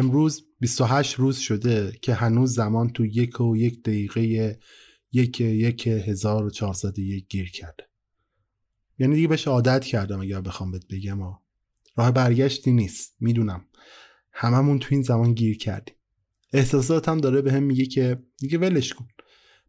[0.00, 4.58] امروز 28 روز شده که هنوز زمان تو یک و یک دقیقه
[5.12, 7.84] یک یک 1401 گیر کرده.
[8.98, 11.20] یعنی دیگه بهش عادت کردم اگر بخوام بهت بگم.
[11.96, 13.16] راه برگشتی نیست.
[13.20, 13.64] می‌دونم.
[14.32, 15.94] هممون تو این زمان گیر کردیم.
[16.52, 19.08] احساساتم داره به هم میگه که دیگه ولش کن.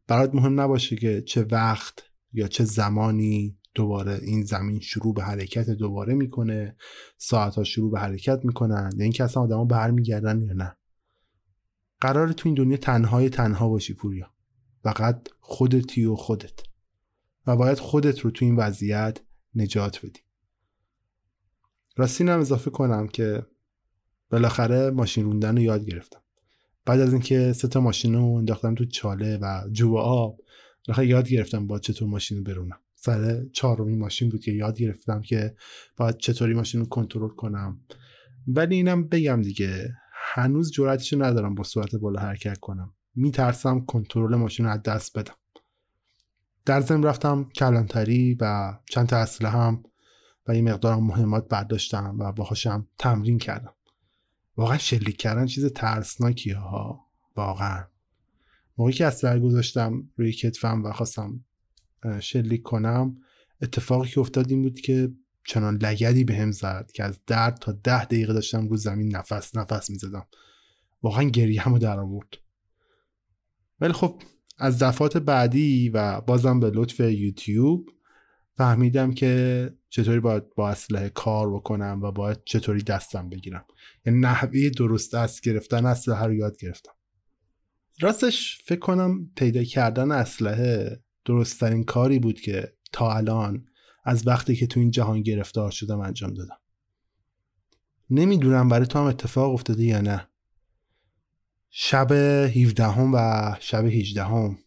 [0.07, 5.69] برات مهم نباشه که چه وقت یا چه زمانی دوباره این زمین شروع به حرکت
[5.69, 6.75] دوباره می‌کنه
[7.17, 10.75] ساعت ها شروع به حرکت می‌کنن یا اینکه اصلا آدما برمیگردن یا نه.
[12.01, 14.31] قرار تو این دنیا تنهای تنها باشی پوریا.
[14.83, 16.59] فقط خودتی و خودت.
[17.47, 19.19] و باید خودت رو تو این وضعیت
[19.55, 20.19] نجات بدی.
[21.95, 23.45] راستی هم اضافه کنم که
[24.29, 26.21] بالاخره ماشین روندن رو یاد گرفتم.
[26.85, 30.41] بعد از اینکه سه تا ماشین رو انداختم تو چاله و جو آب
[30.87, 32.79] بالاخره یاد گرفتم با چطور ماشین رو برونم.
[33.03, 35.55] سر چهارمین ماشین بود که یاد گرفتم که
[35.97, 37.79] باید چطوری ماشین رو کنترل کنم.
[38.47, 42.93] ولی اینم بگم دیگه هنوز جرأتشو ندارم با سرعت بالا حرکت کنم.
[43.15, 45.33] میترسم کنترل ماشین رو از دست بدم.
[46.65, 49.83] در ضمن رفتم کلانتری و چند تا اسلحه هم
[50.47, 53.73] و یه مقدار مهمات برداشتم و باهاشم تمرین کردم.
[54.57, 57.05] واقعا شلیک کردن چیز ترسناکیه ها
[57.35, 57.83] واقعا.
[58.77, 61.45] موقعی که اسلحه گذاشتم روی کتفم و خواستم
[62.19, 63.17] شلیک کنم
[63.61, 65.11] اتفاقی که افتاد این بود که
[65.45, 69.89] چنان لگدی به زد که از درد تا ده دقیقه داشتم رو زمین نفس نفس
[69.89, 70.27] می‌زدم.
[71.03, 72.37] واقعا گریه همو در آورد
[73.79, 74.21] ولی خب
[74.57, 77.89] از دفعات بعدی و بازم به لطف یوتیوب
[78.57, 83.65] فهمیدم که چطوری باید با اسلحه کار بکنم و باید چطوری دستم بگیرم.
[84.05, 86.91] یعنی نحوه درست دست گرفتن اسلحه رو یاد گرفتم.
[87.99, 93.65] راستش فکر کنم پیدا کردن اسلحه درستترین کاری بود که تا الان
[94.03, 96.57] از وقتی که تو این جهان گرفتار شدم انجام دادم.
[98.09, 100.27] نمی‌دونم برای تو هم اتفاق افتاده یا نه.
[101.69, 104.57] شب 17 هم و شب 18 هم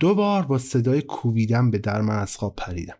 [0.00, 2.96] دو بار با صدای کوبیدن به در من از خواب پریدم.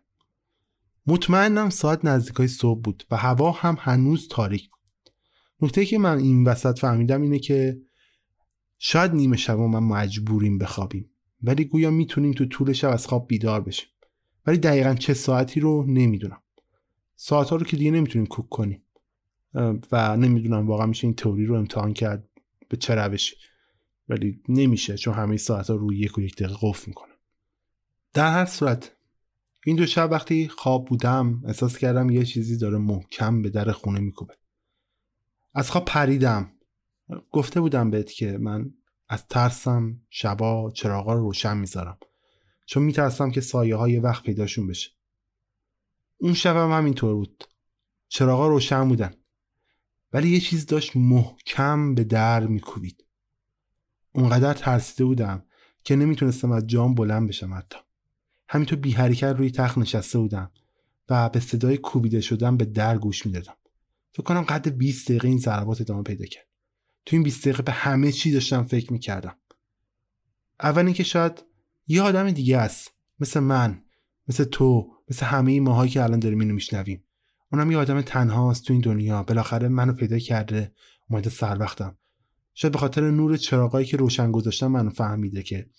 [1.07, 4.79] مطمئنم ساعت نزدیکای صبح بود و هوا هم هنوز تاریک بود.
[5.61, 7.81] نکته که من این وسط فهمیدم اینه که
[8.77, 11.14] شاید نیمه شب من مجبوریم بخوابیم.
[11.45, 13.87] ولی گویا می‌تونیم تو طول شب از خواب بیدار بشیم.
[14.45, 16.41] ولی دقیقا چه ساعتی رو نمی‌دونم.
[17.15, 18.81] ساعت ها رو که دیگه نمی‌تونیم کوک کنیم.
[19.91, 22.29] و نمی‌دونم واقعا میشه این تئوری رو امتحان کرد
[22.69, 23.35] به چه روشی.
[24.09, 27.15] ولی نمیشه چون همه ساعت ها روی یک و یک دقیقه قفل می‌کنن
[28.13, 28.91] در هر صورت
[29.65, 33.99] این دو شب وقتی خواب بودم احساس کردم یه چیزی داره محکم به در خونه
[33.99, 34.33] میکوبه.
[35.53, 36.51] از خواب پریدم.
[37.31, 38.73] گفته بودم بهت که من
[39.07, 41.97] از ترسم شبا چراغا رو روشن می‌ذارم.
[42.65, 44.91] چون میترسم که سایه های وقت پیداشون بشه.
[46.17, 47.43] اون شبم هم همینطور بود.
[48.07, 49.13] چراغا روشن بودن.
[50.13, 53.05] ولی یه چیز داشت محکم به در میکوبید.
[54.13, 55.45] اونقدر ترسیده بودم
[55.83, 57.77] که نمی‌تونستم از جام بلند بشم حتی.
[58.49, 60.51] همینطور بی حرکت روی تخت نشسته بودم
[61.09, 63.55] و به صدای کوبیده شدن به در گوش می‌دادم.
[64.11, 66.47] فکر کنم قد 20 دقیقه این ضربات ادامه پیدا کرد.
[67.05, 69.35] تو این 20 دقیقه به همه چی داشتم فکر می‌کردم.
[70.59, 71.43] اول اینکه شاید
[71.87, 72.91] یه آدم دیگه است.
[73.19, 73.83] مثل من
[74.27, 77.03] مثل تو مثل همه ماهایی که الان داریم اینو میشنویم.
[77.51, 79.23] اونم یه آدم تنهاست تو این دنیا.
[79.23, 80.73] بالاخره منو پیدا کرده.
[81.09, 81.97] اومده سر وقتم.
[82.53, 85.69] شاید به خاطر نور چراغایی که روشن گذاشتم منو فهمیده که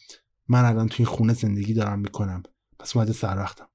[0.48, 2.42] من الان تو این خونه زندگی دارم می‌کنم.
[2.78, 3.68] پس اومده سر وقتم.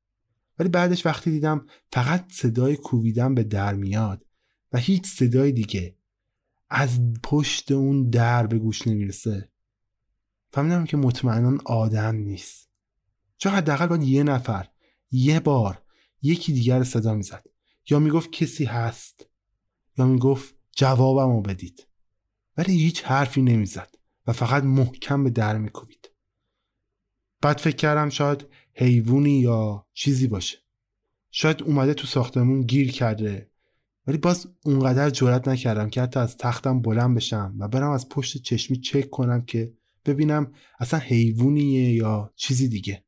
[0.60, 4.26] ولی بعدش وقتی دیدم فقط صدای کوبیدن به در میاد
[4.72, 5.96] و هیچ صدای دیگه
[6.74, 9.52] از پشت اون در به گوش نمی‌رسه.
[10.50, 12.70] فهمیدم که مطمئنا آدم نیست.
[13.38, 14.68] چون حداقل باید یه نفر
[15.12, 15.82] یه بار
[16.22, 17.46] یکی دیگر صدا می‌زد.
[17.90, 19.26] یا می‌گفت کسی هست
[19.98, 21.88] یا می‌گفت جوابمو بدید.
[22.58, 23.96] ولی هیچ حرفی نمی‌زد
[24.28, 26.12] و فقط محکم به در میکوبید.
[27.42, 30.58] بعد فکر کردم شاید حیوانی یا چیزی باشه.
[31.32, 33.51] شاید اومده تو ساختمون گیر کرده
[34.08, 38.38] ولی باز اونقدر جرات نکردم که حتی از تختم بلند بشم و برم از پشت
[38.38, 39.74] چشمی چک کنم که
[40.06, 43.04] ببینم اصلا حیوانیه یا چیزی دیگه.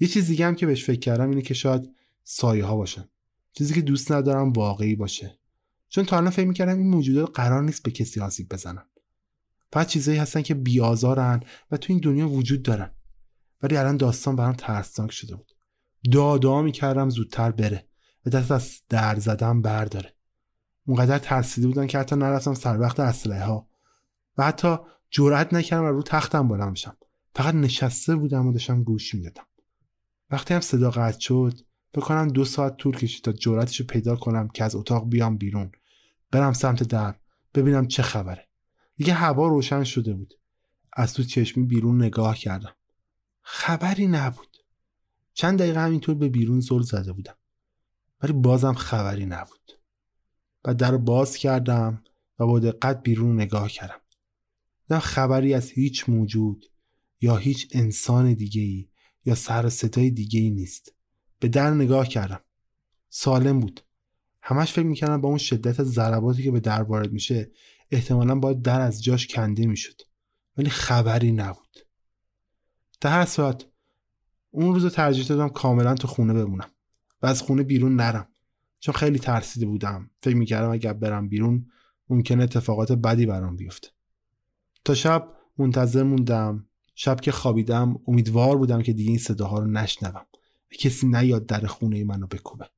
[0.00, 1.90] یه چیز دیگه هم که بهش فکر کردم اینه که شاید
[2.24, 3.04] سایه ها باشن.
[3.52, 5.38] چیزی که دوست ندارم واقعی باشه.
[5.88, 8.84] چون تا الان فکر می‌کردم این موجودات قرار نیست به کسی آسیب بزنن.
[9.72, 12.90] فقط چیزایی هستن که بیازارن و تو این دنیا وجود دارن.
[13.62, 15.52] ولی الان داستان برام ترسناک شده بود.
[16.12, 17.88] دادا می‌کردم زودتر بره.
[18.26, 20.14] و دست از در زدن برداره.
[20.86, 23.68] اونقدر ترسیده بودن که حتی نرفتم سر وقت اسلحه ها
[24.38, 24.76] و حتی
[25.10, 26.96] جرأت نکردم و رو تختم بلند بشم.
[27.34, 29.46] فقط نشسته بودم و داشتم گوش می‌دادم.
[30.30, 31.60] وقتی هم صدا قطع شد
[31.94, 35.36] فکر کنم دو ساعت طول کشید تا جرأتش رو پیدا کنم که از اتاق بیام
[35.36, 35.72] بیرون.
[36.30, 37.14] برم سمت در
[37.54, 38.48] ببینم چه خبره.
[38.96, 40.34] دیگه هوا روشن شده بود.
[40.92, 42.72] از تو چشمی بیرون نگاه کردم.
[43.42, 44.56] خبری نبود.
[45.34, 47.34] چند دقیقه همینطور به بیرون زل زده بودم.
[48.22, 49.72] ولی بازم خبری نبود.
[50.64, 52.04] و در باز کردم
[52.38, 54.00] و با دقت بیرون نگاه کردم.
[54.90, 56.66] نه خبری از هیچ موجود
[57.20, 58.88] یا هیچ انسان دیگه ای
[59.24, 60.94] یا سر صدای دیگه ای نیست.
[61.38, 62.40] به در نگاه کردم.
[63.08, 63.80] سالم بود.
[64.42, 67.50] همش فکر می‌کردم با اون شدت ضرباتی که به در وارد میشه
[67.90, 70.02] احتمالا باید در از جاش کنده می‌شد.
[70.56, 71.78] ولی خبری نبود.
[73.00, 73.56] در هر
[74.50, 76.70] اون روز ترجیح دادم کاملا تو خونه بمونم.
[77.22, 78.28] و از خونه بیرون نرم.
[78.80, 80.10] چون خیلی ترسیده بودم.
[80.22, 81.66] فکر می‌کردم اگر برم بیرون
[82.08, 83.88] ممکن اتفاقات بدی برام بیفته.
[84.84, 85.28] تا شب
[85.58, 86.68] منتظر موندم.
[86.94, 90.26] شب که خوابیدم امیدوار بودم که دیگه این صداها رو نشنوم.
[90.78, 92.70] کسی نیاد در خونه منو بکوبه.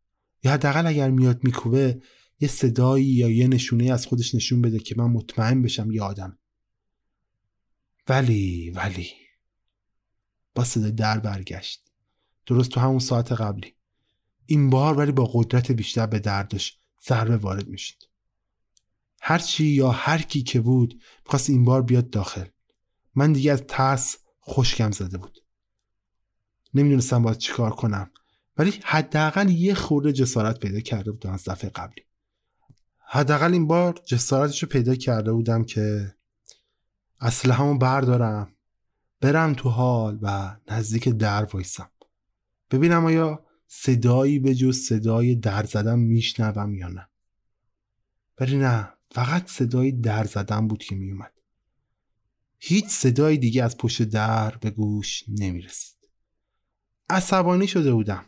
[0.42, 2.02] یا حداقل اگر میاد میکوبه
[2.40, 6.38] یه صدایی یا یه نشونه از خودش نشون بده که من مطمئن بشم یه آدم.
[8.08, 9.08] ولی ولی.
[10.54, 11.90] با صدای در برگشت.
[12.46, 13.74] درست تو همون ساعت قبلی.
[14.46, 18.02] این بار ولی با قدرت بیشتر به دردش ضربه وارد می‌شد.
[19.20, 22.44] هرچی یا هر کی که بود می‌خواست این بار بیاد داخل.
[23.14, 24.16] من دیگه از ترس
[24.48, 25.38] خشکم زده بود.
[26.74, 28.10] نمی‌دونستم باید چیکار کنم
[28.56, 32.04] ولی حداقل یه خورده جسارت پیدا کرده بودم از دفعه قبلی.
[33.06, 36.14] حداقل این بار جسارتش رو پیدا کرده بودم که
[37.50, 38.56] همون بردارم
[39.20, 41.90] برم تو حال و نزدیک در وایسم.
[42.70, 47.08] ببینم آیا صدایی به جز صدای در زدن میشنوم یا نه.
[48.40, 51.32] ولی نه فقط صدای در زدن بود که میومد
[52.58, 55.94] هیچ صدای دیگه از پشت در به گوش نمی‌رسید.
[57.10, 58.24] عصبانی شده بودم.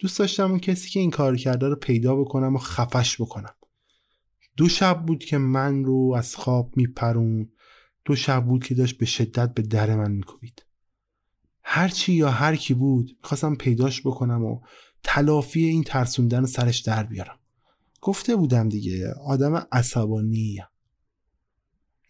[0.00, 3.54] دوست داشتم اون کسی که این کار کرده رو پیدا بکنم و خفش بکنم.
[4.56, 7.52] دو شب بود که من رو از خواب میپرون.
[8.04, 10.65] دو شب بود که داشت به شدت به در من میکوبید.
[11.68, 14.60] هرچی یا هر کی بود می‌خواستم پیداش بکنم و
[15.02, 17.38] تلافی این ترسوندن سرش در بیارم.
[18.00, 20.58] گفته بودم دیگه آدم عصبانی.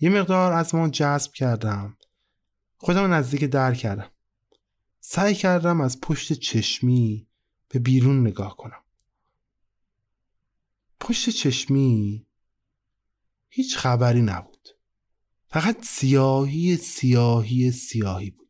[0.01, 1.97] یه مقدار از ما جذب کردم.
[2.77, 4.11] خودم نزدیک در کردم.
[5.01, 7.27] سعی کردم از پشت چشمی
[7.69, 8.83] به بیرون نگاه کنم.
[11.01, 12.27] پشت چشمی
[13.49, 14.69] هیچ خبری نبود.
[15.49, 18.46] فقط سیاهی سیاهی سیاهی بود.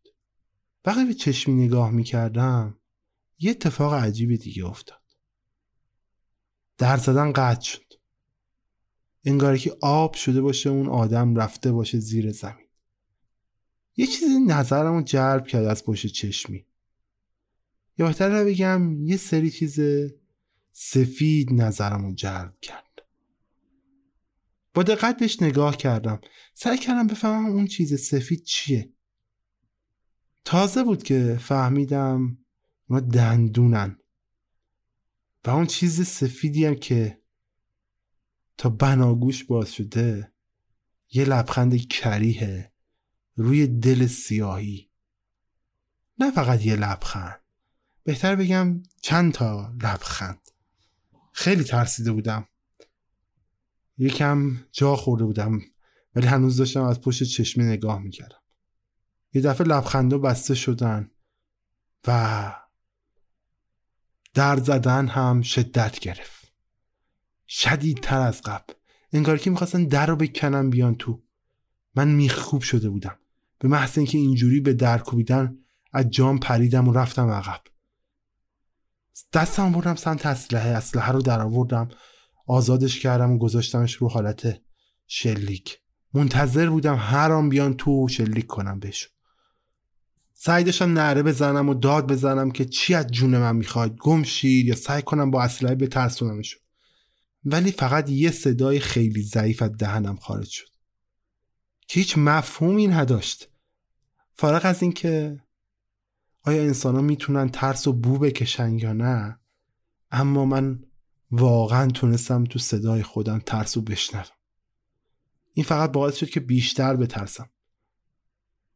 [0.87, 2.79] وقتی به چشمی نگاه می کردم
[3.39, 5.03] یه اتفاق عجیب دیگه افتاد.
[6.79, 7.93] در زدن قطع شد.
[9.25, 12.67] انگاری که آب شده باشه اون آدم رفته باشه زیر زمین.
[13.97, 16.67] یه چیزی نظرمو جلب کرد از پشت چشمی.
[17.99, 19.81] یا بهتر بگم یه سری چیز
[20.73, 23.03] سفید نظرمو جلب کرد.
[24.75, 26.21] با دقت بهش نگاه کردم.
[26.55, 28.96] سعی کردم بفهمم اون چیز سفید چیه.
[30.47, 32.39] تازه بود که فهمیدم
[32.89, 33.99] اونا دندونن.
[35.45, 37.23] و اون چیز سفیدی هم که
[38.59, 40.33] تا بناگوش باز شده
[41.11, 42.73] یه لبخند کریه
[43.37, 44.91] روی دل سیاهی.
[46.19, 47.41] نه فقط یه لبخند
[48.05, 50.49] بهتر بگم چند تا لبخند.
[51.33, 52.49] خیلی ترسیده بودم.
[53.99, 55.61] یکم جا خورده بودم
[56.15, 58.46] ولی هنوز داشتم از پشت چشمی نگاه می‌کردم.
[59.37, 61.11] یه دفعه لبخندا بسته شدن
[62.07, 62.55] و
[64.35, 66.53] در زدن هم شدت گرفت.
[67.49, 68.75] شدیدتر از قبل.
[69.13, 71.23] انگار که می‌خواستن در رو بکنن بیان تو.
[71.95, 73.19] من میخوب شده بودم.
[73.59, 75.59] به محض اینکه اینجوری به در کوبیدن
[75.93, 77.61] از جام پریدم و رفتم عقب.
[79.33, 80.69] دستم بردم سمت اسلحه.
[80.69, 81.89] اسلحه رو در آوردم.
[82.47, 84.61] آزادش کردم و گذاشتمش رو حالت
[85.07, 85.81] شلیک.
[86.15, 89.16] منتظر بودم هر آن بیان تو شلیک کنم بهش
[90.39, 94.67] سعی داشتم نعره بزنم و داد بزنم که چی از جون من می‌خواد گم شید
[94.67, 96.61] یا سعی کنم با اسلحه بترسونمشون.
[97.45, 100.69] ولی فقط یه صدای خیلی ضعیف از دهنم خارج شد.
[101.89, 103.49] که هیچ مفهومی نداشت.
[104.35, 105.41] فارغ از اینکه
[106.43, 109.39] آیا انسان ها می‌تونن ترس و بو بکشن یا نه
[110.11, 110.85] اما من
[111.31, 114.25] واقعا تونستم تو صدای خودم ترس و بشنوم.
[115.53, 117.51] این فقط باعث شد که بیشتر بترسم.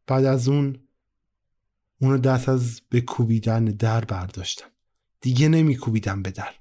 [0.06, 0.89] بعد از اون
[2.00, 4.68] اونو دست از به کوبیدن در برداشتم.
[5.20, 6.54] دیگه نمی کوبیدم به در.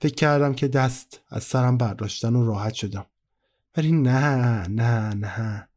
[0.00, 3.06] فکر کردم که دست از سرم برداشتن و راحت شدم.
[3.76, 5.68] ولی نه نه نه.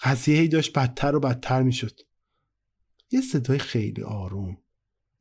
[0.00, 2.00] قضیه ای داشت بدتر و بدتر می شد
[3.10, 4.56] یه صدای خیلی آروم.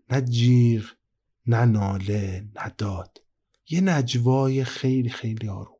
[0.10, 0.86] نه جیغ
[1.46, 3.22] نه ناله نه داد.
[3.70, 5.78] یه نجوای خیلی خیلی آروم.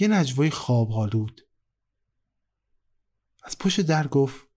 [0.00, 1.46] یه نجوای خواب حالود
[3.44, 4.53] از پشت در گفت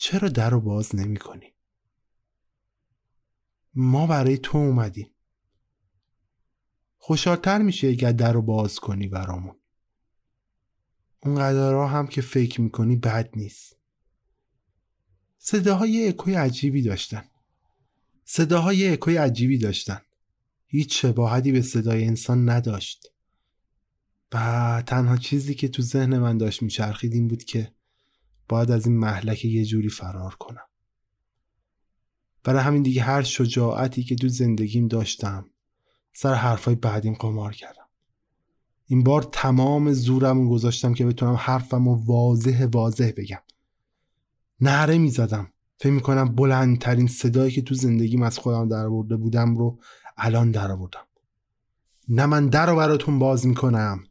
[0.00, 1.52] چرا در رو باز نمی کنی؟
[3.74, 5.10] ما برای تو اومدیم.
[6.98, 9.56] خوشحالتر میشه اگر در رو باز کنی برامون.
[11.20, 13.76] اون قدرها هم که فکر می‌کنی بد نیست.
[15.38, 17.24] صداهای اکوی عجیبی داشتن.
[18.24, 20.00] صداهای اکوی عجیبی داشتن.
[20.66, 23.12] هیچ شباهتی به صدای انسان نداشت.
[24.32, 27.77] و تنها چیزی که تو ذهن من داشت میچرخید این بود که
[28.48, 30.66] باید از این محلک یه جوری فرار کنم.
[32.44, 35.46] برای همین دیگه هر شجاعتی که تو زندگیم داشتم
[36.12, 37.88] سر حرفای بعدیم قمار کردم.
[38.86, 43.42] این بار تمام زورم گذاشتم که بتونم حرفم و واضح واضح بگم.
[44.60, 45.52] نهره می‌زدم.
[45.80, 49.78] فکر می‌کنم بلندترین صدایی که تو زندگیم از خودم در بودم رو
[50.16, 51.06] الان در آوردم
[52.08, 54.07] نه من در رو براتون باز می‌کنم.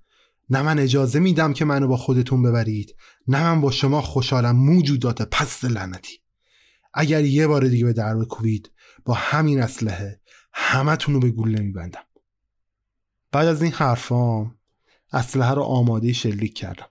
[0.49, 2.95] نه من اجازه میدم که منو با خودتون ببرید.
[3.27, 4.55] نه من با شما خوشحالم.
[4.55, 6.19] موجودات پس لعنتی.
[6.93, 8.71] اگر یه بار دیگه به در بکوبید
[9.05, 10.21] با همین اسلحه
[10.53, 12.03] همتون رو به گوله میبندم
[13.31, 14.55] بعد از این حرفام
[15.13, 16.87] اسلحه رو آماده شلیک کردم.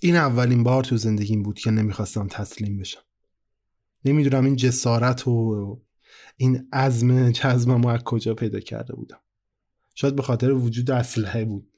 [0.00, 3.02] این اولین بار تو زندگیم بود که نمی‌خواستم تسلیم بشم.
[4.04, 5.80] نمی‌دونم این جسارت و
[6.36, 9.20] این عزم جزمم از کجا پیدا کرده بودم.
[9.94, 11.71] شاید به خاطر وجود اسلحه بود.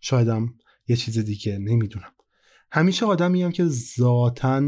[0.00, 0.54] شایدم
[0.88, 2.12] یه چیز دیگه نمی‌دونم.
[2.72, 3.64] همیشه آدمیم که
[3.98, 4.62] ذاتا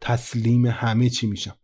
[0.00, 1.56] تسلیم همه چی میشم.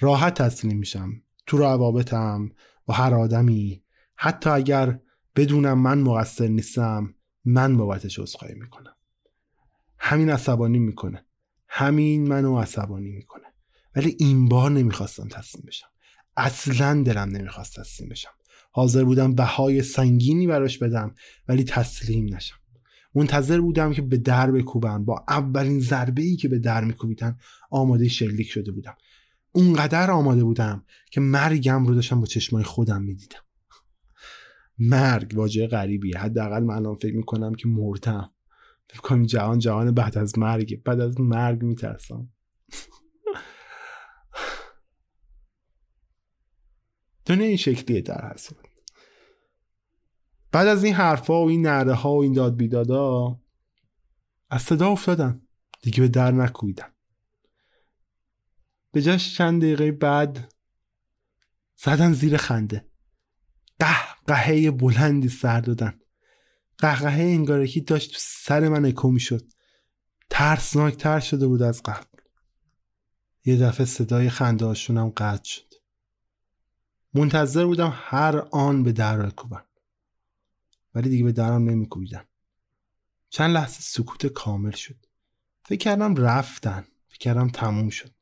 [0.00, 1.22] راحت تسلیم میشم.
[1.46, 2.50] تو روابطم
[2.86, 3.84] با هر آدمی.
[4.16, 5.00] حتی اگر
[5.36, 8.96] بدونم من مقصر نیستم من بابتش عذرخواهی می‌کنم.
[9.98, 11.26] همین عصبانی می‌کنه.
[11.68, 13.46] همین منو عصبانی می‌کنه.
[13.96, 15.88] ولی این بار نمی‌خواستم تسلیم بشم.
[16.36, 18.30] اصلا دلم نمی‌خواست تسلیم بشم.
[18.70, 21.14] حاضر بودم بهای سنگینی براش بدم
[21.48, 22.56] ولی تسلیم نشم.
[23.14, 25.04] منتظر بودم که به در بکوبن.
[25.04, 27.38] با اولین ضربه ای که به در میکوبیدن
[27.70, 28.96] آماده شلیک شده بودم.
[29.52, 33.40] اونقدر آماده بودم که مرگم رو داشتم با چشمای خودم می‌دیدم.
[34.78, 36.18] مرگ واژه غریبیه.
[36.18, 38.30] حداقل من الان فکر می‌کنم که مردم.
[38.88, 40.82] فکر کنم جهان جهان بعد از مرگ.
[40.82, 42.28] بعد از مرگ میترسم.
[47.30, 48.58] دنیا این شکلیه در حساب
[50.52, 53.40] بعد از این حرفا و این نره ها و این داد بیدادا
[54.50, 55.42] از صدا افتادن
[55.82, 56.92] دیگه به در نکویدن
[58.92, 60.52] به جاش چند دقیقه بعد
[61.76, 62.90] زدن زیر خنده.
[63.78, 63.96] قه
[64.26, 66.00] قهه بلندی سر دادن.
[66.78, 69.50] قهقهه انگارکی داشت سر من اکو شد
[70.30, 72.06] ترسناکتر شده بود از قبل.
[73.44, 75.69] یه دفعه صدای خنده هاشونم قطع شد.
[77.14, 79.64] منتظر بودم هر آن به در بکوبن
[80.94, 82.24] ولی دیگه به درم نمیکوبیدن
[83.30, 85.06] چند لحظه سکوت کامل شد.
[85.64, 86.86] فکر کردم رفتن.
[87.08, 88.14] فکر کردم تموم شد.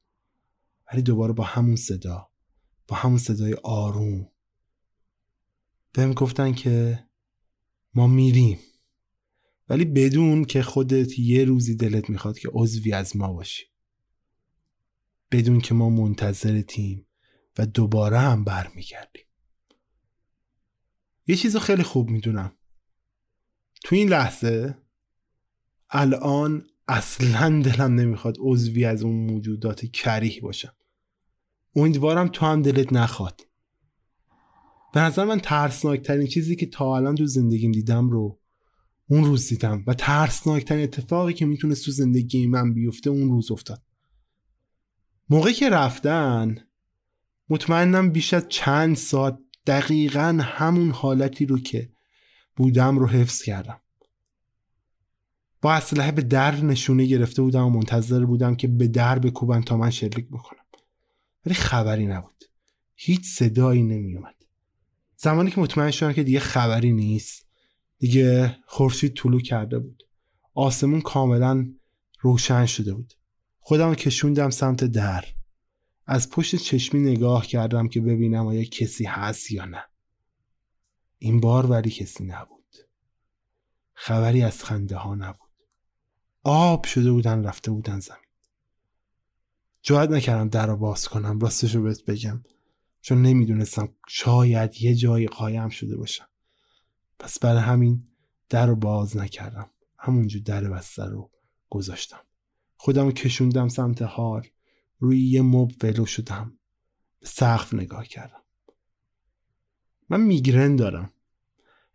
[0.92, 2.30] ولی دوباره با همون صدا
[2.88, 4.28] با همون صدای آروم.
[5.92, 7.04] بهم گفتن که
[7.95, 8.59] ما میریم.
[9.68, 13.64] ولی بدون که خودت یه روزی دلت می‌خواد که عضوی از ما باشی.
[15.30, 17.08] بدون که ما منتظرتیم.
[17.59, 19.25] و دوباره هم برمیگردیم.
[21.27, 22.53] یه چیز خیلی خوب می‌دونم.
[23.85, 24.79] تو این لحظه
[25.91, 30.75] الان اصلا دلم نمی‌خواد عضوی از اون موجودات کریه باشم.
[31.77, 33.41] امیدوارم تو هم دلت نخواد.
[34.95, 38.41] به نظر من ترسناکترین چیزی که تا الان تو زندگیم دیدم رو
[39.09, 43.83] اون روز دیدم و ترسناکترین اتفاقی که می‌تونست تو زندگی من بیفته اون روز افتاد.
[45.29, 46.68] موقعی که رفتن
[47.50, 51.93] مطمئنم بیش از چند ساعت دقیقا همون حالتی رو که
[52.57, 53.81] بودم رو حفظ کردم.
[55.62, 59.76] با اسلحه به در نشونه گرفته بودم و منتظر بودم که به در بکوبن تا
[59.76, 60.64] من شلیک بکنم.
[61.47, 62.45] ولی خبری نبود.
[62.95, 64.35] هیچ صدایی نمیومد
[65.17, 67.47] زمانی که مطمئن شدم که دیگه خبری نیست
[67.99, 70.02] دیگه خورشید طلوع کرده بود.
[70.55, 71.67] آسمون کاملا
[72.21, 73.14] روشن شده بود.
[73.59, 75.25] خودم کشوندم سمت در.
[76.11, 79.85] از پشت چشمی نگاه کردم که ببینم آیا کسی هست یا نه.
[81.19, 82.77] این بار ولی کسی نبود.
[83.95, 85.50] خبری از خنده ها نبود.
[86.45, 88.21] آب شده بودن رفته بودن زمین.
[89.83, 92.45] جواد نکردم در رو باز کنم راستش رو بهت بگم.
[93.00, 96.29] چون نمی‌دونستم شاید یه جایی قایم شده باشم.
[97.19, 98.05] پس برای همین
[98.49, 99.71] در رو باز نکردم.
[99.99, 101.31] همونجور در بسته رو
[101.71, 102.21] گذاشتم.
[102.77, 104.47] خودم کشوندم سمت حال.
[104.99, 106.59] روی یه مب ولو شدم.
[107.21, 108.43] به سقف نگاه کردم.
[110.09, 111.12] من میگرن دارم.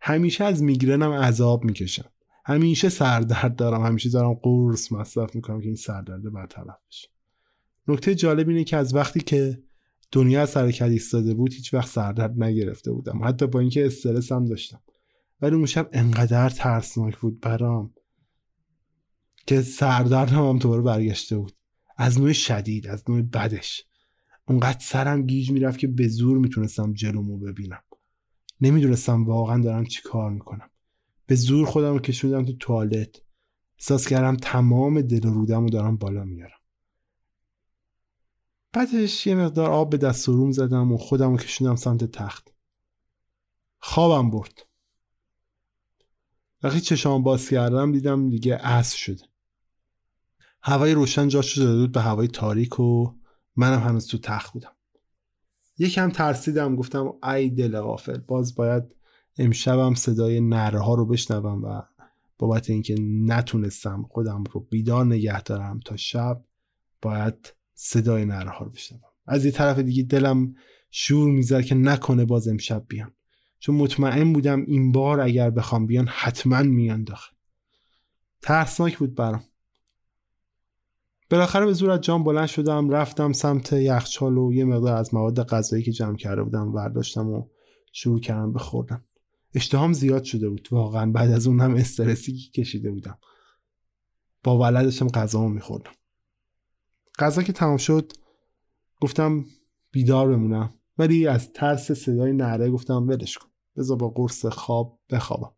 [0.00, 2.10] همیشه از میگرنم عذاب می‌کشم.
[2.44, 3.86] همیشه سردرد دارم.
[3.86, 7.08] همیشه دارم قرص مصرف می‌کنم که این سردرد برطرف بشه.
[7.88, 9.62] نکته جالب اینه که از وقتی که
[10.12, 13.24] دنیا از حرکت ایستاده بود هیچ وقت سردرد نگرفته بودم.
[13.24, 14.82] حتی با اینکه استرس هم داشتم.
[15.40, 17.94] ولی اون شب انقدر ترسناک بود برام
[19.46, 21.52] که سردرد هم, هم دوباره برگشته بود.
[21.96, 23.84] از نوع شدید از نوع بدش.
[24.48, 27.82] اونقدر سرم گیج می‌رفت که به زور می‌تونستم جلومو ببینم.
[28.60, 30.70] نمی‌دونستم واقعا دارم چی کار می‌کنم.
[31.26, 33.22] به زور خودم رو کشوندم تو توالت.
[33.78, 36.58] احساس کردم تمام دل و رودم رو دارم بالا میارم.
[38.72, 42.54] بعدش یه مقدار آب به دست روم زدم و خودم رو کشوندم سمت تخت.
[43.78, 44.66] خوابم برد.
[46.62, 49.24] وقتی چشام باز کردم دیدم دیگه عصر شده.
[50.66, 53.14] هوای روشن جاش شده بود به هوای تاریک و
[53.56, 54.72] منم هنوز تو تخت بودم.
[55.78, 58.96] یکم ترسیدم گفتم ای دل غافل باز باید
[59.38, 61.82] امشبم صدای نره ها رو بشنوم و
[62.38, 66.44] بابت اینکه نتونستم خودم رو بیدار نگه دارم تا شب
[67.02, 69.00] باید صدای نره ها رو بشنوم.
[69.26, 70.54] از یه طرف دیگه دلم
[70.90, 73.12] شور می‌زد که نکنه باز امشب بیان.
[73.58, 77.34] چون مطمئن بودم این بار اگر بخوام بیان حتما میان داخل.
[78.42, 79.44] ترسناک بود برام.
[81.34, 85.46] بالاخره به زور از جام بلند شدم رفتم سمت یخچال و یه مقدار از مواد
[85.46, 87.48] غذایی که جمع کرده بودم برداشتم و
[87.92, 89.04] شروع کردم به خوردن.
[89.54, 90.68] اشتهام زیاد شده بود.
[90.70, 93.18] واقعا بعد از اون هم استرسی کشیده بودم.
[94.44, 95.92] با ولدشم غذا میخوردم.
[97.18, 98.12] غذا که تمام شد
[99.00, 99.44] گفتم
[99.90, 100.74] بیدار بمونم.
[100.98, 103.48] ولی از ترس صدای نره گفتم ولش کن.
[103.76, 105.52] بذار با قرص خواب بخوابم.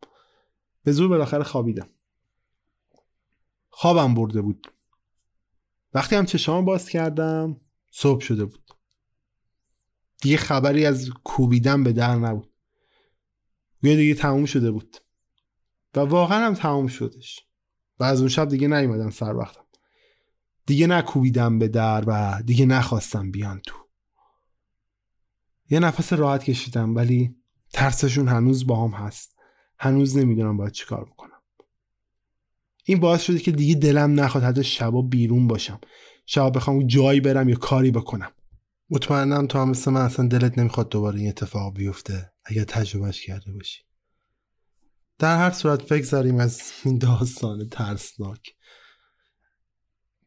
[0.85, 1.89] به زور بالاخره خوابیدم.
[3.71, 4.67] خوابم برده بود.
[5.97, 7.57] وقتی هم چشام باز کردم
[7.91, 8.71] صبح شده بود.
[10.23, 12.53] دیگه خبری از کوبیدن به در نبود.
[13.83, 14.97] یه دیگه تموم شده بود.
[15.95, 17.41] و واقعا هم تموم شدش.
[18.01, 19.65] و از اون شب دیگه نیومدم سر وقتم.
[20.67, 23.77] دیگه نکوبیدم به در و دیگه نخواستم بیان تو.
[25.71, 27.37] یه نفس راحت کشیدم ولی
[27.73, 29.37] ترسشون هنوز با هم هست.
[29.79, 31.36] هنوز نمی‌دونم باید چیکار بکنم.
[32.89, 35.81] این باعث شده که دیگه دلم نخواد حتی شبا بیرون باشم.
[36.27, 38.33] شبا بخوام جایی برم یا کاری بکنم.
[38.91, 42.33] مطمئنم تو هم مثل من اصلا دلت نمی‌خواد دوباره این اتفاق بیفته.
[42.45, 43.83] اگر تجربهش کرده باشی.
[45.19, 48.55] در هر صورت بگذاریم از این داستان ترسناک.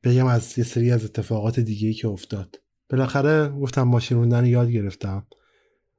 [0.04, 2.62] بگم از یه سری از اتفاقات دیگه ای که افتاد.
[2.90, 5.28] بالاخره گفتم ماشین روندن یاد گرفتم.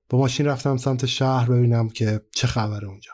[0.08, 3.12] با ماشین رفتم سمت شهر ببینم که چه خبره اونجا.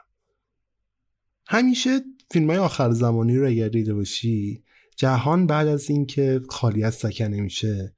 [1.48, 4.64] همیشه فیلم های آخر زمانی رو اگر دیده باشی
[4.96, 7.94] جهان بعد از اینکه خالی از سکنه میشه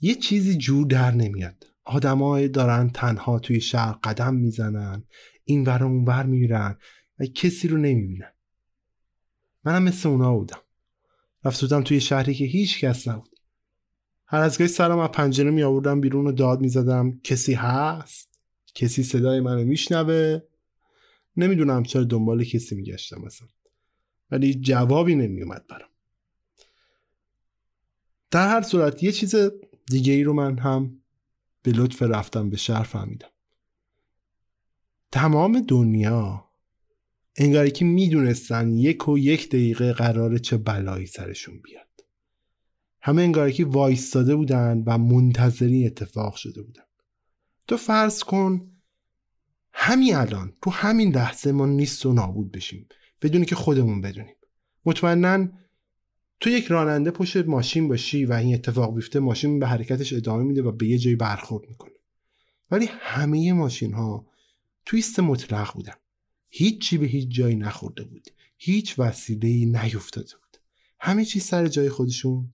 [0.00, 1.66] یه چیزی جور در نمیاد.
[1.84, 5.04] آدمای دارن تنها توی شهر قدم می‌زنن
[5.44, 6.78] این ور اون ور میرن
[7.18, 8.32] و کسی رو نمی‌بینن.
[9.64, 10.60] منم مثل اونا بودم.
[11.44, 13.40] رفتودم توی شهری که هیچ کس نبود.
[14.26, 18.28] هر از گاهی سرم از پنجره می آوردم بیرون و داد می‌زدم کسی هست؟
[18.74, 20.40] کسی صدای منو میشنوه؟
[21.36, 23.48] نمی‌دونم چرا دنبال کسی میگشتم مثلا
[24.30, 25.88] ولی جوابی نمیومد برام.
[28.30, 29.34] در هر صورت یه چیز
[29.86, 31.02] دیگه ای رو من هم
[31.62, 33.28] به لطف رفتم به شهر فهمیدم.
[35.12, 36.48] تمام دنیا
[37.36, 41.88] انگاری که می‌دونستن یک و یک دقیقه قراره چه بلایی سرشون بیاد.
[43.02, 46.82] همه انگاری که وایستاده بودن و منتظری اتفاق شده بودن.
[47.68, 48.71] تو فرض کن
[49.72, 52.88] همین الان تو همین لحظه ما نیست و نابود بشیم.
[53.22, 54.36] بدونی که خودمون بدونیم.
[54.84, 55.48] مطمئنا
[56.40, 60.62] تو یک راننده پشت ماشین باشی و این اتفاق بیفته ماشین به حرکتش ادامه میده
[60.62, 61.92] و به یه جایی برخورد می‌کنه.
[62.70, 64.26] ولی همه ماشین ها
[64.86, 65.94] تویست مطلق بودن.
[66.48, 68.28] هیچی به هیچ جایی نخورده بود.
[68.56, 70.56] هیچ وسیله نیفتاده بود.
[71.00, 72.52] همه چیز سر جای خودشون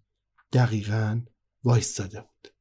[0.53, 1.21] دقیقا
[1.65, 2.53] وایستاده بود.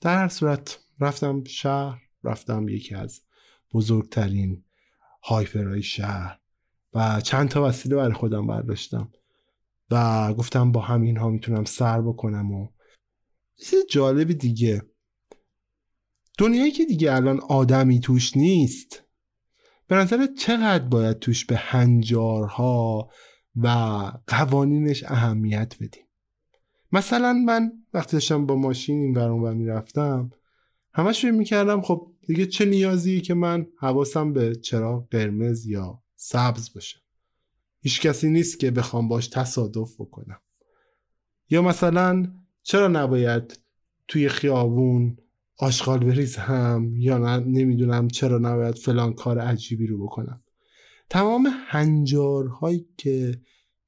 [0.00, 3.20] در هر صورت رفتم شهر رفتم یکی از
[3.72, 4.64] بزرگترین
[5.22, 6.38] هایپرهای شهر
[6.94, 9.12] و چند تا وسیله برای خودم برداشتم
[9.90, 12.68] و گفتم با همین ها می‌تونم سر بکنم و
[13.56, 14.82] چیز جالب دیگه.
[16.38, 19.02] دنیایی که دیگه الان آدمی توش نیست
[19.86, 23.10] به نظر چقدر باید توش به هنجارها
[23.56, 23.68] و
[24.26, 26.06] قوانینش اهمیت بدیم؟
[26.92, 30.30] مثلا من وقتی داشتم با ماشین این برون می‌رفتم
[30.92, 36.74] همش فکر می‌کردم خب دیگه چه نیازی که من حواسم به چرا قرمز یا سبز
[36.74, 36.98] باشه؟
[37.80, 40.40] هیچ کسی نیست که بخوام باش تصادف بکنم.
[41.50, 43.60] یا مثلا چرا نباید
[44.08, 45.16] توی خیابون
[45.58, 50.42] آشغال بریزم؟ یا نمی‌دونم چرا نباید فلان کار عجیبی رو بکنم.
[51.10, 53.40] تمام هنجارهایی که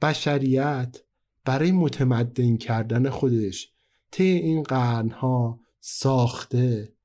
[0.02, 0.96] بشریت
[1.44, 3.72] برای متمدن کردن خودش
[4.10, 6.97] طی این قرنها ساخته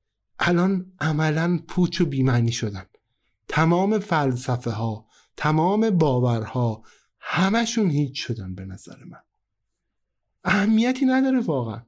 [0.46, 2.86] الان عملا پوچ و بیمعنی شدن.
[3.48, 6.82] تمام فلسفه ها تمام باورها
[7.20, 9.20] همشون هیچ شدن به نظر من.
[10.44, 11.82] اهمیتی نداره واقعا.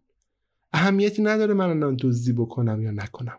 [0.73, 3.39] اهمیتی نداره من الان دزدی بکنم یا نکنم.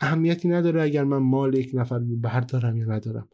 [0.00, 3.28] اهمیتی نداره اگر من مال یک نفر رو بردارم یا ندارم.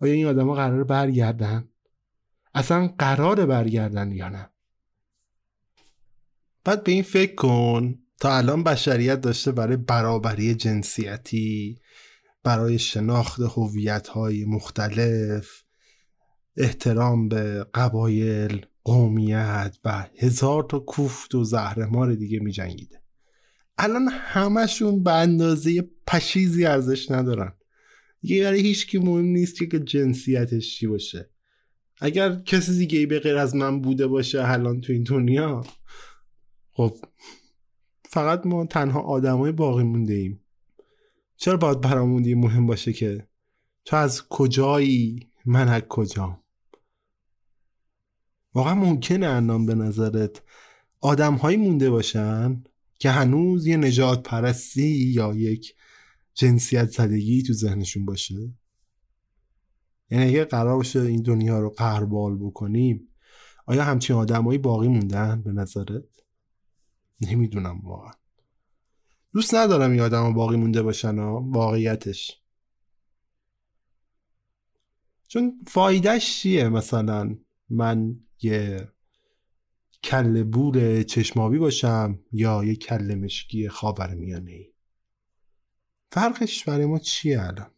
[0.00, 1.68] آیا این آدما قرار برگردن؟
[2.54, 4.50] اصلا قرار برگردن یا نه؟
[6.64, 7.98] بعد به این فکر کن.
[8.20, 11.78] تا الان بشریت داشته برای برابری جنسیتی
[12.44, 15.62] برای شناخت هویت های مختلف
[16.56, 23.02] احترام به قبایل قومیت و هزار تا کوفت و زهرمار دیگه می جنگیده
[23.78, 27.52] الان همشون به اندازه پشیزی ارزش ندارن.
[28.20, 31.30] دیگه برای هیچ کی مهم نیست که جنسیتش چی باشه.
[32.00, 35.64] اگر کسی دیگه به غیر از من بوده باشه الان تو این دنیا
[36.72, 36.96] خب
[38.10, 40.40] فقط ما تنها آدمای باقی مونده ایم.
[41.36, 43.28] چرا باید برامون مهم باشه که
[43.84, 46.40] تو از کجایی؟ من از کجام؟
[48.54, 50.42] واقعا ممکنه انام به نظرت
[51.00, 52.64] آدم هایی مونده باشن
[52.98, 55.74] که هنوز یه نجات پرستی یا یک
[56.34, 58.54] جنسیت زدگی تو ذهنشون باشه؟
[60.10, 63.08] یعنی اگه قرار باشه این دنیا رو قهربال بکنیم
[63.66, 66.17] آیا همچین آدمایی باقی موندن به نظرت؟
[67.20, 68.12] نمی‌دونم واقعا.
[69.32, 72.42] دوست ندارم این آدم باقی مونده باشن واقعیتش.
[75.28, 77.38] چون فایدهش چیه مثلا؟
[77.70, 78.88] من یه
[80.04, 84.72] کل بور چشمابی باشم یا یه کل مشکی خاور میانه ای
[86.12, 87.70] فرقش برای ما چیه الان؟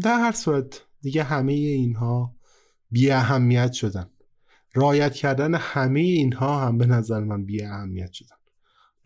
[0.00, 2.36] در هر صورت دیگه همه اینها
[2.90, 4.10] بی اهمیت شدن.
[4.74, 8.36] رایت کردن همه اینها هم به نظر من بی اهمیت شدن.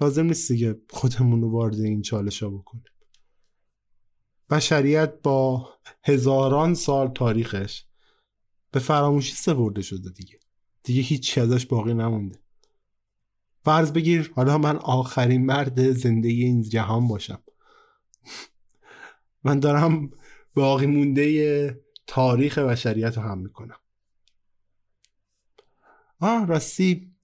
[0.00, 2.84] لازم نیست دیگه خودمون رو وارد این چالش ها بکنیم
[4.50, 5.68] بشریت با
[6.04, 7.84] هزاران سال تاریخش
[8.70, 10.38] به فراموشی سپرده شده دیگه.
[10.82, 12.38] دیگه هیچ ازش باقی نمونده.
[13.64, 17.42] فرض بگیر حالا من آخرین مرد زندگی این جهان باشم.
[19.44, 20.10] من دارم
[20.54, 23.76] باقی مونده تاریخ بشریت رو هم می‌کنم.
[26.20, 27.14] آه راستی.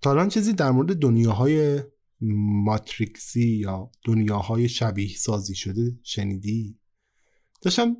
[0.00, 1.82] تا چیزی در مورد دنیاهای
[2.64, 6.78] ماتریکسی یا دنیاهای شبیه سازی شده شنیدی؟
[7.62, 7.96] داشتم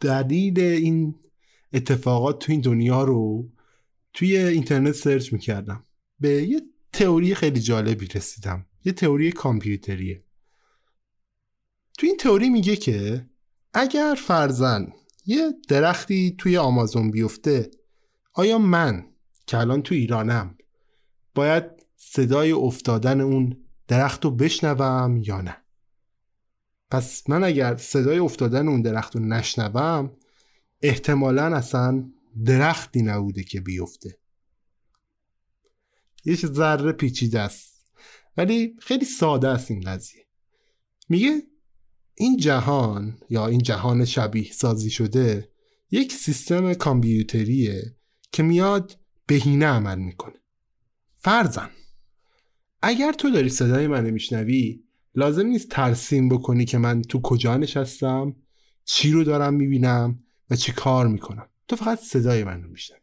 [0.00, 1.14] دلیل این
[1.72, 3.50] اتفاقات تو این دنیا رو
[4.12, 5.86] توی اینترنت سرچ می‌کردم.
[6.20, 8.66] به یه تئوری خیلی جالبی رسیدم.
[8.84, 10.24] یه تئوری کامپیوتریه.
[11.98, 13.26] تو این تئوری میگه که
[13.74, 14.92] اگر فرزن
[15.26, 17.70] یه درختی توی آمازون بیفته
[18.34, 19.11] آیا من
[19.46, 20.58] که الان تو ایرانم.
[21.34, 21.64] باید
[21.96, 23.56] صدای افتادن اون
[23.88, 25.56] درخت رو بشنوم یا نه.
[26.90, 30.16] پس من اگر صدای افتادن اون درخت رو نشنوم
[30.82, 32.10] احتمالا اصلا
[32.44, 34.18] درختی نبوده که بیفته.
[36.24, 37.92] یه ذره پیچیده است.
[38.36, 40.26] ولی خیلی ساده است این قضیه.
[41.08, 41.42] میگه
[42.14, 45.52] این جهان یا این جهان شبیه سازی شده
[45.90, 47.96] یک سیستم کامپیوتریه
[48.32, 48.98] که میاد
[49.32, 50.34] بهینه عمل می‌کنه.
[51.16, 51.70] فرزن
[52.82, 58.36] اگر تو داری صدای منو میشنوی لازم نیست ترسیم بکنی که من تو کجا نشستم
[58.84, 60.18] چی رو دارم می‌بینم
[60.50, 61.48] و چی کار می‌کنم.
[61.68, 63.00] تو فقط صدای من رو میشنوی.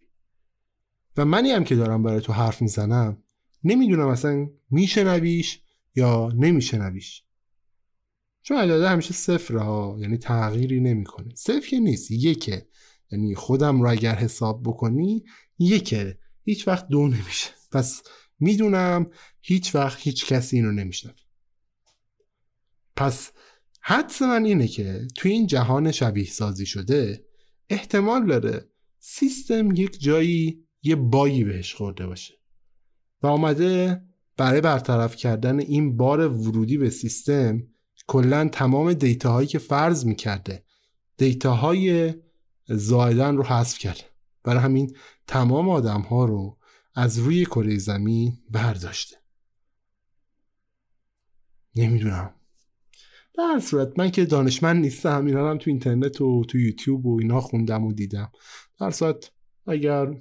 [1.17, 3.23] و منی هم که دارم برای تو حرف می‌زنم
[3.63, 5.61] نمی‌دونم اصلا میشنویش
[5.95, 7.23] یا نمیشنویش.
[8.41, 11.35] چون عدده همیشه صفره ها یعنی تغییری نمی‌کنه.
[11.35, 12.68] صفر که نیست یکه.
[13.11, 15.23] یعنی خودم رو اگر حساب بکنی
[15.59, 16.19] یکه.
[16.43, 17.49] هیچ وقت دو نمیشه.
[17.71, 18.03] پس
[18.39, 21.15] می‌دونم هیچ وقت هیچ کسی اینو نمیشنوه
[22.95, 23.31] پس
[23.81, 27.25] حدس من اینه که توی این جهان شبیه سازی شده
[27.69, 28.69] احتمال داره
[28.99, 32.33] سیستم یک جایی یه بایی بهش خورده باشه
[33.23, 34.01] و آمده
[34.37, 37.63] برای برطرف کردن این بار ورودی به سیستم
[38.07, 40.63] کلا تمام دیتاهایی که فرض می‌کرده
[41.17, 42.13] دیتاهای
[42.69, 44.03] زایدن رو حذف کرده
[44.43, 44.95] برای همین
[45.27, 46.57] تمام آدم ها رو
[46.95, 49.17] از روی کره زمین برداشته.
[51.75, 52.33] نمی‌دونم.
[53.37, 57.41] در صورت من که دانشمند نیستم اینا هم تو اینترنت و تو یوتیوب و اینا
[57.41, 58.31] خوندم و دیدم.
[58.79, 59.31] در صورت
[59.67, 60.15] اگر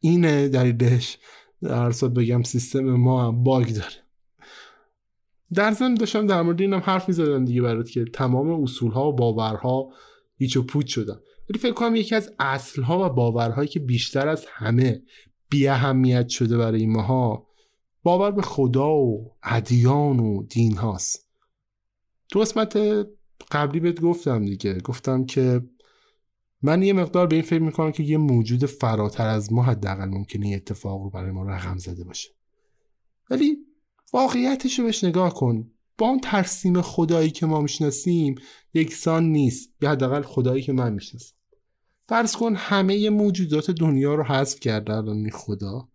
[0.00, 1.18] اینه دلیلش
[1.62, 4.02] در صورت بگم سیستم ما باگ داره.
[5.54, 9.92] در ضمن داشتم در مورد اینم حرف می‌زدم دیگه برات که تمام اصولها و باورها
[10.36, 11.20] هیچ و پوچ شدن.
[11.50, 15.02] ولی فکر کنم یکی از اصلها و باورهایی که بیشتر از همه
[15.48, 17.46] بی اهمیت شده برای ماها
[18.02, 21.28] باور به خدا و ادیان و دین هاست.
[22.28, 22.78] تو قسمت
[23.50, 24.74] قبلی بهت گفتم دیگه.
[24.74, 25.60] گفتم که
[26.62, 30.48] من یه مقدار به این فکر می‌کنم که یه موجود فراتر از ما حداقل ممکنه
[30.48, 32.30] یه اتفاق رو برای ما رقم زده باشه.
[33.30, 33.56] ولی
[34.12, 35.71] واقعیتش رو بهش نگاه کن.
[35.98, 38.34] با اون ترسیم خدایی که ما می‌شناسیم
[38.74, 39.70] یکسان نیست.
[39.80, 41.34] یا حداقل خدایی که من می‌شناسم.
[42.08, 45.88] فرض کن همه موجودات دنیا رو حذف کرده الان خدا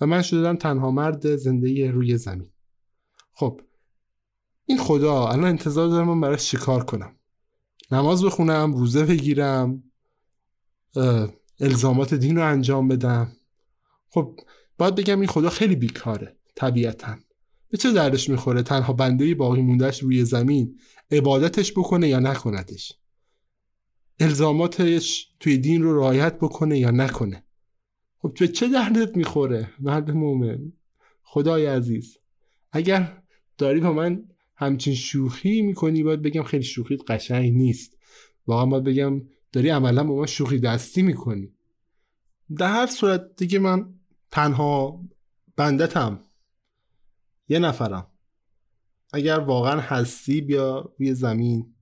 [0.00, 2.50] و من شدم تنها مرد زنده روی زمین.
[3.32, 3.60] خب
[4.66, 7.16] این خدا الان انتظار دارم من براش چیکار کنم؟
[7.90, 9.82] نماز بخونم روزه بگیرم
[11.60, 13.32] الزامات دین رو انجام بدم.
[14.10, 14.40] خب
[14.78, 17.16] باید بگم این خدا خیلی بیکاره طبیعتا.
[17.68, 20.78] به چه دردش می‌خوره تنها بنده باقی موندهش روی زمین
[21.10, 22.92] عبادتش بکنه یا نکندش
[24.20, 27.44] الزاماتش توی دین رو رعایت بکنه یا نکنه؟
[28.18, 30.72] خب به چه دردت می‌خوره مرد مومن؟
[31.22, 32.18] خدای عزیز
[32.72, 33.22] اگر
[33.58, 34.24] داری با من
[34.56, 37.96] همچین شوخی می‌کنی باید بگم خیلی شوخیت قشنگ نیست.
[38.46, 41.52] واقعا باید بگم داری عملا با من شوخی دستی می‌کنی.
[42.56, 43.94] در هر صورت دیگه من
[44.30, 45.04] تنها
[45.56, 46.20] بندتم
[47.48, 48.10] یه نفرم.
[49.12, 51.74] اگر واقعا هستی بیا روی زمین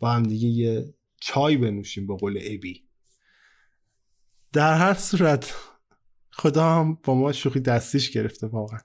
[0.00, 2.84] با هم دیگه یه چای بنوشیم به قول ابی
[4.52, 5.54] در هر صورت
[6.30, 8.80] خدا هم با ما شوخی دستیش گرفته واقعا.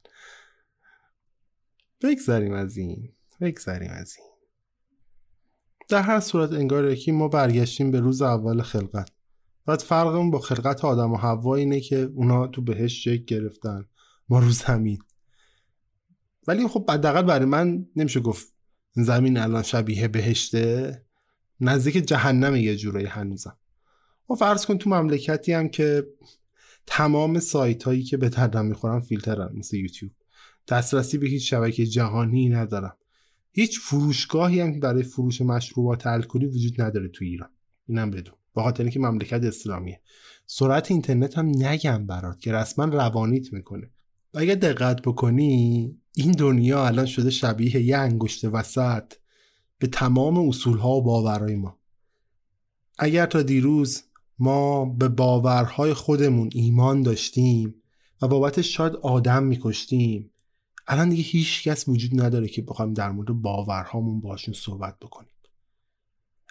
[2.02, 3.14] بگذاریم از این.
[3.42, 4.28] بگذاریم از این.
[5.90, 9.12] در هر صورت انگار که ما برگشتیم به روز اول خلقت.
[9.66, 13.86] بعد فرقمون با خلقت آدم و حوا اینه که اونا تو بهش شکل گرفتن.
[14.30, 15.00] ما رو زمین.
[16.50, 18.54] ولی خب حداقل برای من نمیشه گفت
[18.92, 21.02] زمین الان شبیه بهشته.
[21.60, 23.58] نزدیک جهنم یه جورایی هنوزم.
[24.30, 26.08] و فرض کن تو مملکتی هم که
[26.86, 30.12] تمام سایت هایی که به دردم می‌خورن فیلترن مثل یوتیوب.
[30.68, 32.98] دسترسی به هیچ شبکه جهانی ندارم.
[33.52, 37.50] هیچ فروشگاهی هم برای فروش مشروبات الکلی وجود نداره تو ایران.
[37.88, 38.36] اینم بدون.
[38.56, 40.02] به خاطر اینکه مملکت اسلامیه.
[40.46, 43.92] سرعت اینترنت هم نگم برات که رسما روانیت می‌کنه.
[44.34, 49.14] و اگر دقت بکنی این دنیا الان شده شبیه یه انگشت وسط
[49.78, 51.80] به تمام اصولها و باورهای ما.
[52.98, 54.04] اگر تا دیروز
[54.40, 57.76] ما به باورهای خودمون ایمان داشتیم
[58.22, 60.32] و بابتش شاید آدم میکشتیم
[60.88, 65.34] الان دیگه هیچ کس وجود نداره که بخوایم در مورد باورهامون باشون صحبت بکنیم.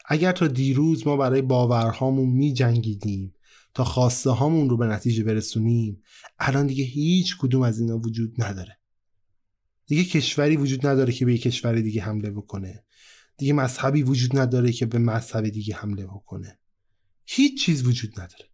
[0.05, 3.35] اگر تا دیروز ما برای باورهامون می جنگیدیم
[3.75, 6.03] تا خواسته هامون رو به نتیجه برسونیم
[6.39, 8.78] الان دیگه هیچ کدوم از اینا وجود نداره.
[9.89, 12.85] دیگه کشوری وجود نداره که به یک کشور دیگه حمله بکنه.
[13.37, 16.59] دیگه مذهبی وجود نداره که به مذهب دیگه حمله بکنه.
[17.27, 18.45] هیچ چیز وجود نداره.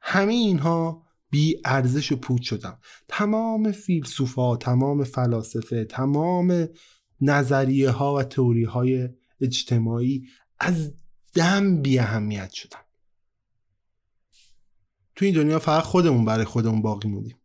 [0.00, 2.80] همه اینها بی ارزش و پوچ شدم.
[3.08, 6.68] تمام فیلسوفا تمام فلاسفه تمام
[7.20, 9.08] نظریه ها و تئوری های
[9.40, 10.28] اجتماعی
[10.60, 10.94] از
[11.34, 12.78] دم بی اهمیت شدن.
[15.14, 17.41] تو این دنیا فقط خودمون برای خودمون باقی موندیم.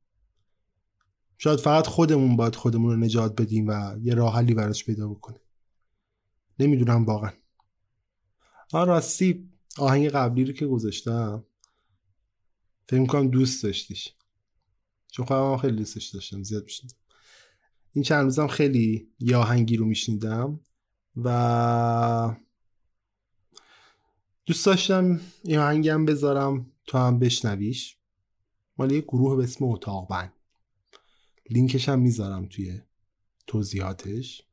[1.38, 5.42] شاید فقط خودمون باید خودمون رو نجات بدیم و یه راه حلی براش پیدا بکنیم.
[6.60, 7.32] نمی‌دونم واقعا.
[8.74, 11.46] آن راستی آهنگ قبلی رو که گذاشتم
[12.90, 14.14] فکر می‌کنم دوست داشتیش.
[15.12, 16.98] چون خودم خیلی دوستش داشتم زیاد میشنیدم.
[17.94, 20.60] این چند روزم خیلی یه آهنگی رو میشنیدم
[21.16, 22.36] و
[24.46, 27.98] دوست داشتم این آهنگم بذارم تو هم بشنویش.
[28.78, 30.34] مال یه گروه به اسم اتاق بند.
[31.50, 32.82] لینکش هم می‌ذارم توی
[33.48, 34.44] توضیحاتش.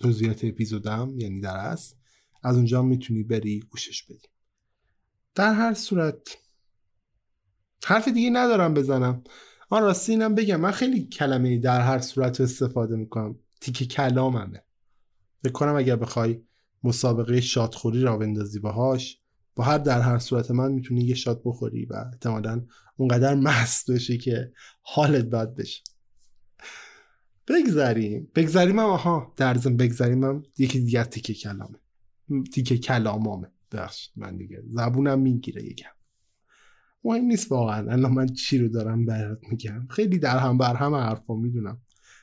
[0.00, 1.98] توضیحات اپیزودم یعنی در است
[2.42, 4.28] از اونجا می‌تونی بری گوشش بدی.
[5.34, 6.38] در هر صورت
[7.84, 9.24] حرف دیگه ندارم بزنم.
[9.70, 13.38] آن راستی اینم بگم من خیلی کلمه در هر صورت استفاده می‌کنم.
[13.60, 14.64] تیکه کلاممه.
[15.42, 16.42] فکر کنم اگر بخوای
[16.84, 19.20] مسابقه شادخوری را بندازی باهاش
[19.54, 24.18] با هر در هر صورت من می‌تونی یه شاد بخوری و احتمالا اونقدر مست بشی
[24.18, 25.82] که حالت بد بشه.
[27.48, 31.78] بگذاریم هم آها در زم بگذاریم هم یکی دیگه تیکه کلامه.
[32.52, 33.52] تیکه کلامامه.
[33.72, 35.90] بخش من دیگه زبونم می‌گیره یکم.
[37.04, 37.92] مهم نیست واقعا.
[37.92, 39.86] الان من چی رو دارم برات میگم.
[39.90, 41.80] خیلی در هم بر هم حرفا می‌دونم.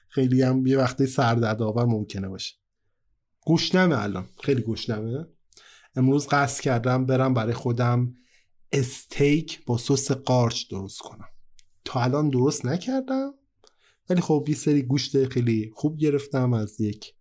[0.09, 2.55] خیلی هم یه وقتی سردردآور ممکنه باشه.
[3.45, 4.29] گوشنمه الان.
[4.43, 5.27] خیلی گوشنمه
[5.95, 8.15] امروز قصد کردم برم برای خودم
[8.71, 11.29] استیک با سس قارچ درست کنم.
[11.85, 13.33] تا الان درست نکردم.
[14.09, 17.13] ولی خب یه سری گوشت خیلی خوب گرفتم از یک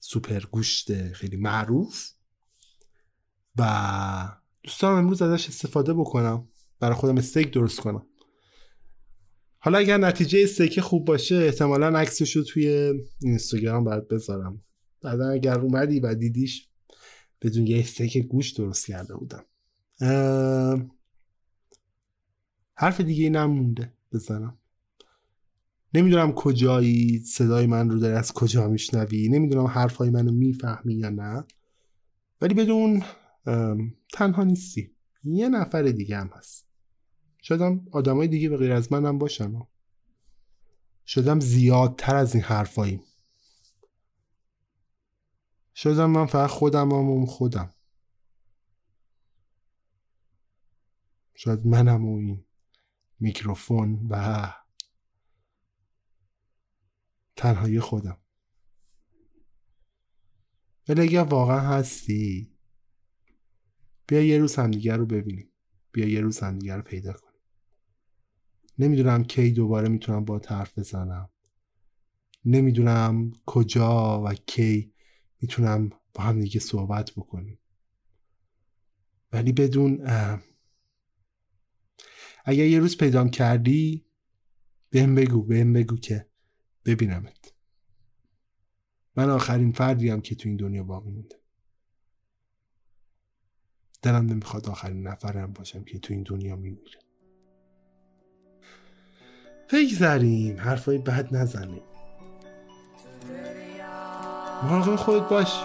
[0.00, 2.10] سوپر گوشت خیلی معروف
[3.56, 6.48] و دوستان امروز ازش استفاده بکنم.
[6.80, 8.06] برای خودم استیک درست کنم.
[9.58, 14.64] حالا اگر نتیجه استیک خوب باشه احتمالا عکسش رو توی اینستاگرام باید بذارم.
[15.00, 16.68] بعدا اگر اومدی و دیدیش
[17.42, 19.44] بدون یه استیک گوش درست کرده بودم.
[22.74, 23.92] حرف دیگه نمونده.
[24.12, 24.58] بزنم
[25.94, 31.44] نمی‌دونم کجایی صدای من رو داری از کجا میشنوی نمی‌دونم حرفای منو می‌فهمی یا نه.
[32.40, 33.02] ولی بدون
[34.12, 34.90] تنها نیستی.
[35.24, 36.66] یه نفر دیگه هم هست.
[37.42, 39.62] شدم آدمای دیگه به غیر از منم باشن.
[41.06, 43.00] شدم زیادتر از این حرفایی
[45.74, 47.70] شدم من فقط خودم هم خودم.
[51.34, 52.44] شاید منم و این
[53.20, 54.52] میکروفون و
[57.36, 58.18] تنهایی خودم.
[60.88, 62.54] ولی اگر واقعا هستی
[64.06, 65.50] بیا یه روز همدیگر رو ببینیم.
[65.92, 67.40] بیا یه روز همدیگر رو پیدا کنیم.
[68.78, 71.30] نمی‌دونم کی دوباره می‌تونم با حرف بزنم.
[72.44, 74.94] نمی‌دونم کجا و کی
[75.40, 77.58] می‌تونم با هم دیگه صحبت بکنیم.
[79.32, 80.00] ولی بدون
[82.44, 84.06] اگر یه روز پیدام کردی
[84.90, 86.30] بهم بگو بهم بگو که
[86.84, 87.52] ببینمت.
[89.16, 91.40] من آخرین فردیم که تو این دنیا باقی مونده.
[94.02, 96.98] دلم نمی‌خواد آخرین نفرم باشم که تو این دنیا میمیره.
[99.72, 101.82] بگذریم حرفای بد نزنیم.
[104.62, 105.64] مراقب خودت باش.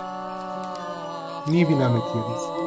[1.47, 2.58] می‌بینم یه